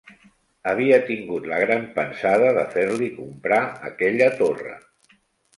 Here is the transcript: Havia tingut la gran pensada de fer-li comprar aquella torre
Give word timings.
Havia 0.71 0.97
tingut 1.09 1.43
la 1.51 1.59
gran 1.65 1.85
pensada 1.99 2.47
de 2.59 2.63
fer-li 2.79 3.11
comprar 3.21 3.61
aquella 3.91 4.31
torre 4.41 4.75